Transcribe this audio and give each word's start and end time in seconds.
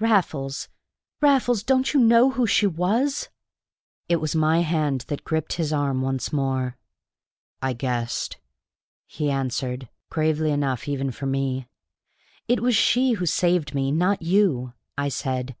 Raffles 0.00 0.70
Raffles 1.20 1.62
don't 1.62 1.92
you 1.92 2.00
know 2.00 2.30
who 2.30 2.46
she 2.46 2.66
was?" 2.66 3.28
It 4.08 4.22
was 4.22 4.34
my 4.34 4.60
hand 4.62 5.02
that 5.08 5.22
gripped 5.22 5.52
his 5.60 5.70
arm 5.70 6.00
once 6.00 6.32
more. 6.32 6.78
"I 7.60 7.74
guessed," 7.74 8.38
he 9.06 9.30
answered, 9.30 9.90
gravely 10.08 10.50
enough 10.50 10.88
even 10.88 11.10
for 11.10 11.26
me. 11.26 11.68
"It 12.48 12.60
was 12.60 12.74
she 12.74 13.12
who 13.20 13.26
saved 13.26 13.74
me, 13.74 13.92
not 13.92 14.22
you," 14.22 14.72
I 14.96 15.10
said. 15.10 15.56